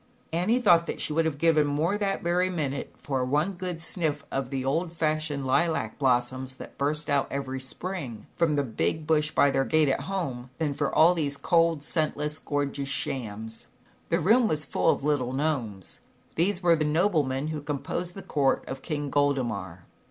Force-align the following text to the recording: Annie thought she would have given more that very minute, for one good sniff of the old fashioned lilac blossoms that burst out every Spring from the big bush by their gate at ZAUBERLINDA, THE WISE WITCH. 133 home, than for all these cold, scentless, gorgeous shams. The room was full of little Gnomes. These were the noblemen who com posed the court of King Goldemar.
Annie 0.33 0.59
thought 0.59 0.99
she 0.99 1.13
would 1.13 1.25
have 1.25 1.37
given 1.37 1.67
more 1.67 1.95
that 1.95 2.23
very 2.23 2.49
minute, 2.49 2.91
for 2.97 3.23
one 3.23 3.53
good 3.53 3.83
sniff 3.83 4.25
of 4.31 4.49
the 4.49 4.65
old 4.65 4.91
fashioned 4.91 5.45
lilac 5.45 5.99
blossoms 5.99 6.55
that 6.55 6.75
burst 6.79 7.07
out 7.07 7.27
every 7.29 7.59
Spring 7.59 8.25
from 8.35 8.55
the 8.55 8.63
big 8.63 9.05
bush 9.05 9.29
by 9.29 9.51
their 9.51 9.63
gate 9.63 9.87
at 9.87 9.99
ZAUBERLINDA, 9.99 10.49
THE 10.57 10.65
WISE 10.65 10.69
WITCH. 10.71 10.71
133 10.71 10.71
home, 10.71 10.71
than 10.73 10.73
for 10.75 10.95
all 10.95 11.13
these 11.13 11.37
cold, 11.37 11.83
scentless, 11.83 12.39
gorgeous 12.39 12.89
shams. 12.89 13.67
The 14.09 14.19
room 14.19 14.47
was 14.47 14.65
full 14.65 14.89
of 14.89 15.03
little 15.03 15.33
Gnomes. 15.33 15.99
These 16.33 16.63
were 16.63 16.75
the 16.75 16.83
noblemen 16.83 17.49
who 17.49 17.61
com 17.61 17.77
posed 17.77 18.15
the 18.15 18.23
court 18.23 18.67
of 18.67 18.81
King 18.81 19.11
Goldemar. 19.11 19.83